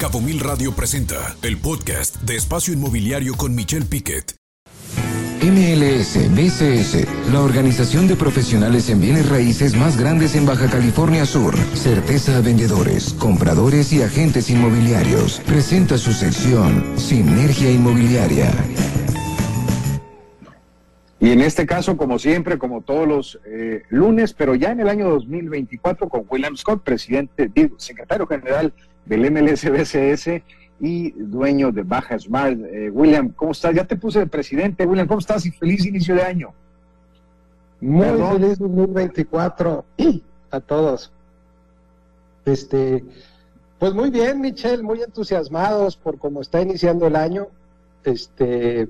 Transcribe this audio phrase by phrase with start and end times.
[0.00, 4.34] Cabo Mil Radio presenta el podcast de Espacio Inmobiliario con Michelle Piquet.
[5.42, 11.54] MLS BCS, la organización de profesionales en bienes raíces más grandes en Baja California Sur.
[11.74, 15.42] Certeza a vendedores, compradores y agentes inmobiliarios.
[15.46, 18.50] Presenta su sección Sinergia Inmobiliaria.
[21.20, 24.88] Y en este caso, como siempre, como todos los eh, lunes, pero ya en el
[24.88, 28.72] año 2024, con William Scott, presidente, secretario general
[29.04, 30.42] del MLSBCS
[30.80, 32.58] y dueño de Baja Smart.
[32.64, 33.74] Eh, William, ¿cómo estás?
[33.74, 34.86] Ya te puse de presidente.
[34.86, 35.44] William, ¿cómo estás?
[35.44, 36.54] Y feliz inicio de año.
[37.82, 39.84] Muy feliz 2024
[40.50, 41.12] a todos.
[42.46, 43.04] Este,
[43.78, 47.48] pues muy bien, Michelle, muy entusiasmados por cómo está iniciando el año.
[48.04, 48.88] Este,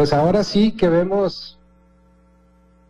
[0.00, 1.58] pues ahora sí que vemos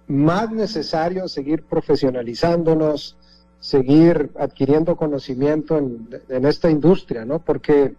[0.06, 3.16] más necesario seguir profesionalizándonos,
[3.59, 7.41] seguir adquiriendo conocimiento en, esta industria, ¿no?
[7.41, 7.96] Porque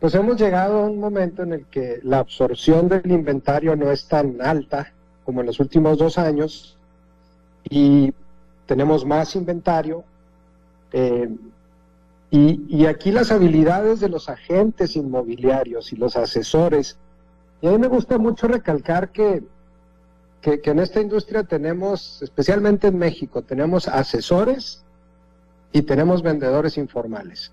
[0.00, 4.06] pues hemos llegado a un momento en el que la absorción del inventario no es
[4.06, 4.92] tan alta
[5.24, 6.76] como en los últimos dos años
[7.70, 8.12] y
[8.66, 10.04] tenemos más inventario
[10.92, 11.26] eh,
[12.30, 16.98] y, y, aquí las habilidades de los agentes inmobiliarios y los asesores,
[17.60, 19.42] y a mí me gusta mucho recalcar que
[20.40, 24.82] que, en esta industria tenemos, especialmente en México, tenemos asesores
[25.72, 27.52] y tenemos vendedores informales.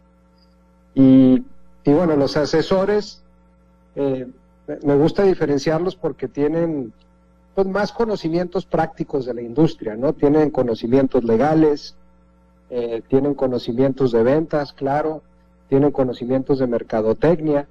[0.95, 1.43] Y,
[1.85, 3.21] bueno, los asesores,
[3.95, 4.27] eh,
[4.83, 6.91] me gusta diferenciarlos porque tienen
[7.55, 10.13] pues, más conocimientos prácticos de la industria, ¿no?
[10.13, 11.95] Tienen conocimientos legales,
[12.69, 15.21] eh, tienen conocimientos de ventas, claro,
[15.69, 17.67] tienen conocimientos de mercadotecnia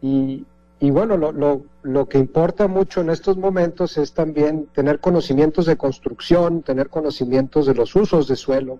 [0.00, 0.46] y,
[0.80, 5.66] y bueno, lo, lo, lo, que importa mucho en estos momentos es también tener conocimientos
[5.66, 8.78] de construcción, tener conocimientos de los usos de suelo,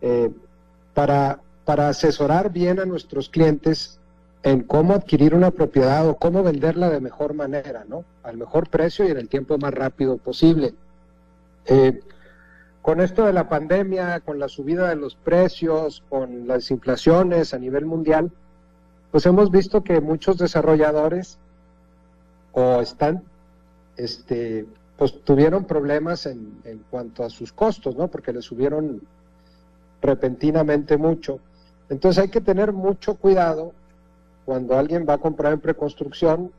[0.00, 0.30] eh,
[0.92, 4.00] para, para asesorar bien a nuestros clientes
[4.42, 8.04] en cómo adquirir una propiedad o cómo venderla de mejor manera, ¿no?
[8.24, 10.74] Al mejor precio y en el tiempo más rápido posible.
[11.66, 12.00] Eh,
[12.82, 17.58] con esto de la pandemia, con la subida de los precios, con las inflaciones a
[17.58, 18.32] nivel mundial,
[19.10, 21.38] pues hemos visto que muchos desarrolladores
[22.52, 23.22] o están,
[23.96, 24.66] este,
[24.96, 26.60] pues tuvieron problemas en,
[26.90, 28.08] cuanto a sus costos, ¿no?
[28.08, 29.00] Porque le subieron
[30.00, 31.40] repentinamente mucho.
[31.88, 33.72] Entonces hay que tener mucho cuidado
[34.44, 36.52] cuando alguien va a comprar en preconstrucción,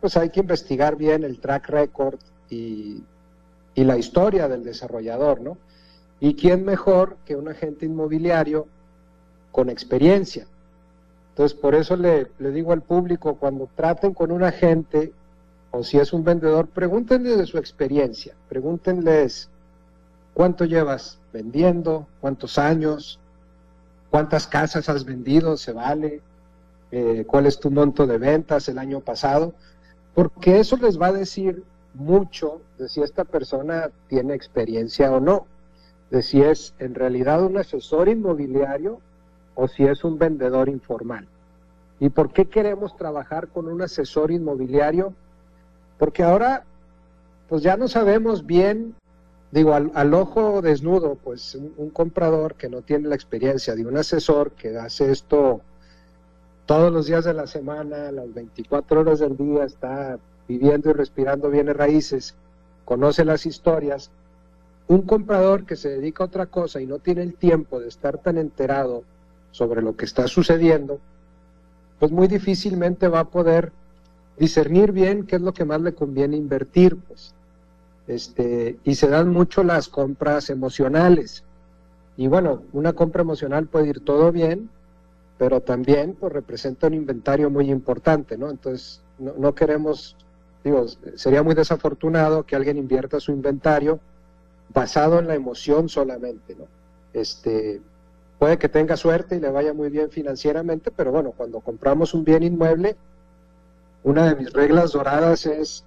[0.00, 2.18] pues hay que investigar bien el track record
[2.48, 3.02] y,
[3.74, 5.58] y la historia del desarrollador, ¿no?
[6.20, 8.66] Y quién mejor que un agente inmobiliario
[9.52, 10.46] con experiencia.
[11.40, 15.10] Entonces, por eso le, digo al público, cuando traten con un agente
[15.70, 19.48] o si es un vendedor, pregúntenle de su experiencia, pregúntenles
[20.34, 23.18] cuánto llevas vendiendo, cuántos años,
[24.10, 26.20] cuántas casas has vendido, se vale,
[26.92, 29.54] eh, cuál es tu monto de ventas el año pasado,
[30.14, 31.64] porque eso les va a decir
[31.94, 35.46] mucho de si esta persona tiene experiencia o no,
[36.10, 39.00] de si es en realidad un asesor inmobiliario
[39.60, 41.28] o si es un vendedor informal.
[41.98, 45.12] ¿Y por qué queremos trabajar con un asesor inmobiliario?
[45.98, 46.64] Porque ahora,
[47.46, 48.94] pues ya no sabemos bien,
[49.50, 54.52] digo, al, ojo desnudo, pues un, comprador que no tiene la experiencia de un asesor
[54.52, 55.60] que hace esto
[56.64, 61.50] todos los días de la semana, las 24 horas del día, está viviendo y respirando
[61.50, 62.34] bienes raíces,
[62.86, 64.10] conoce las historias.
[64.88, 68.16] Un comprador que se dedica a otra cosa y no tiene el tiempo de estar
[68.16, 69.04] tan enterado
[69.50, 71.00] sobre lo que está sucediendo,
[71.98, 73.72] pues muy difícilmente va a poder
[74.38, 77.34] discernir bien qué es lo que más le conviene invertir, pues.
[78.06, 81.44] Este, y se dan mucho las compras emocionales.
[82.16, 84.70] Y bueno, una compra emocional puede ir todo bien,
[85.38, 88.50] pero también pues representa un inventario muy importante, ¿no?
[88.50, 90.16] Entonces, no, no queremos,
[90.64, 94.00] digo, sería muy desafortunado que alguien invierta su inventario
[94.72, 96.66] basado en la emoción solamente, ¿no?
[97.12, 97.80] Este,
[98.40, 102.24] Puede que tenga suerte y le vaya muy bien financieramente, pero bueno, cuando compramos un
[102.24, 102.96] bien inmueble,
[104.02, 105.84] una de mis reglas doradas es,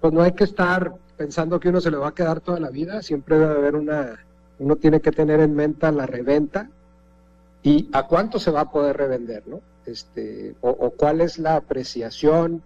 [0.00, 2.70] pues no hay que estar pensando que uno se le va a quedar toda la
[2.70, 4.24] vida, siempre debe haber una,
[4.60, 6.70] uno tiene que tener en mente la reventa
[7.64, 9.60] y a cuánto se va a poder revender, ¿no?
[9.86, 12.62] Este, o, cuál es la apreciación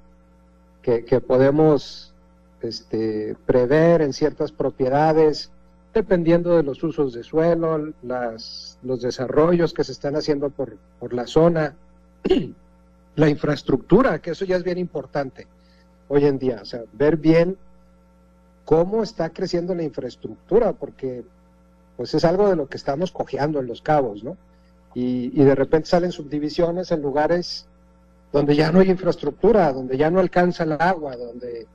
[0.82, 2.12] que, podemos
[2.60, 5.50] este, prever en ciertas propiedades,
[5.92, 11.12] dependiendo de los usos de suelo, las, los desarrollos que se están haciendo por, por
[11.12, 11.74] la zona,
[13.16, 15.46] la infraestructura, que eso ya es bien importante
[16.08, 17.56] hoy en día, o sea, ver bien
[18.64, 21.24] cómo está creciendo la infraestructura, porque
[21.96, 24.36] pues es algo de lo que estamos cojeando en los cabos, ¿no?
[24.94, 27.66] y, de repente salen subdivisiones en lugares
[28.32, 31.66] donde ya no hay infraestructura, donde ya no alcanza el agua, donde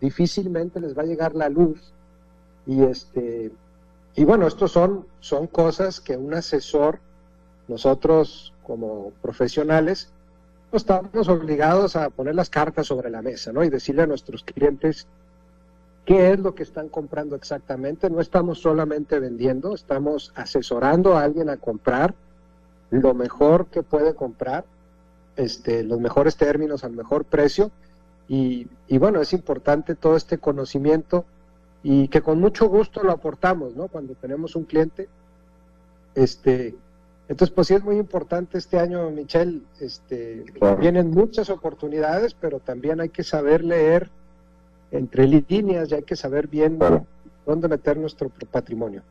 [0.00, 1.92] difícilmente les va a llegar la luz.
[2.66, 3.52] Y este
[4.16, 7.00] y bueno, estos son, son cosas que un asesor,
[7.66, 10.12] nosotros como profesionales,
[10.70, 13.64] pues estamos obligados a poner las cartas sobre la mesa, ¿no?
[13.64, 15.06] Y decirle a nuestros clientes
[16.04, 18.08] qué es lo que están comprando exactamente.
[18.08, 22.14] No estamos solamente vendiendo, estamos asesorando a alguien a comprar
[22.90, 24.64] lo mejor que puede comprar,
[25.36, 27.72] este, los mejores términos al mejor precio.
[28.28, 31.24] Y, y bueno, es importante todo este conocimiento
[31.84, 33.88] y que con mucho gusto lo aportamos, ¿no?
[33.88, 35.06] Cuando tenemos un cliente,
[36.14, 36.74] este,
[37.28, 40.46] entonces pues sí es muy importante este año, Michelle, este,
[40.80, 44.08] vienen muchas oportunidades, pero también hay que saber leer
[44.92, 46.78] entre líneas y hay que saber bien
[47.44, 49.02] dónde meter nuestro patrimonio.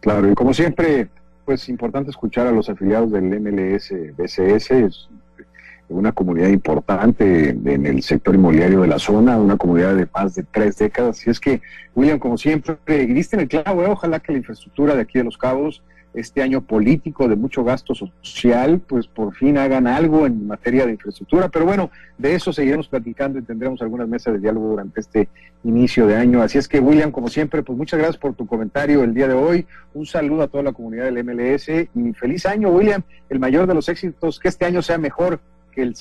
[0.00, 1.10] Claro, y como siempre,
[1.44, 5.08] pues importante escuchar a los afiliados del MLS BCS,
[5.88, 10.42] una comunidad importante en el sector inmobiliario de la zona, una comunidad de más de
[10.42, 11.26] tres décadas.
[11.26, 11.60] Y es que,
[11.94, 13.88] William, como siempre, diste en el clavo, ¿eh?
[13.88, 15.82] ojalá que la infraestructura de aquí de Los Cabos
[16.16, 20.92] este año político de mucho gasto social, pues por fin hagan algo en materia de
[20.92, 21.50] infraestructura.
[21.50, 25.28] Pero bueno, de eso seguiremos platicando y tendremos algunas mesas de diálogo durante este
[25.62, 26.40] inicio de año.
[26.40, 29.34] Así es que, William, como siempre, pues muchas gracias por tu comentario el día de
[29.34, 29.66] hoy.
[29.92, 33.02] Un saludo a toda la comunidad del MLS y feliz año, William.
[33.28, 35.38] El mayor de los éxitos, que este año sea mejor
[35.76, 35.94] que el,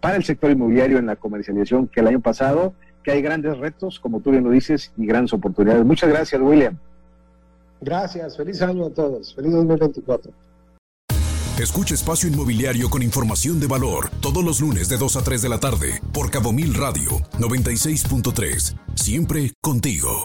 [0.00, 2.72] para el sector inmobiliario en la comercialización que el año pasado,
[3.02, 5.84] que hay grandes retos, como tú bien lo dices, y grandes oportunidades.
[5.84, 6.78] Muchas gracias, William.
[7.80, 10.32] Gracias, feliz año a todos, feliz 2024.
[11.60, 15.48] Escucha Espacio Inmobiliario con información de valor todos los lunes de 2 a 3 de
[15.48, 18.76] la tarde por Cabo Mil Radio 96.3.
[18.94, 20.24] Siempre contigo.